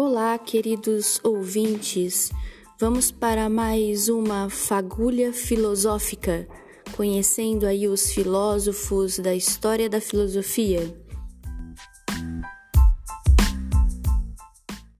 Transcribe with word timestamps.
Olá, 0.00 0.38
queridos 0.38 1.18
ouvintes. 1.24 2.30
Vamos 2.78 3.10
para 3.10 3.48
mais 3.48 4.08
uma 4.08 4.48
fagulha 4.48 5.32
filosófica, 5.32 6.46
conhecendo 6.96 7.66
aí 7.66 7.88
os 7.88 8.12
filósofos 8.12 9.18
da 9.18 9.34
história 9.34 9.90
da 9.90 10.00
filosofia. 10.00 10.96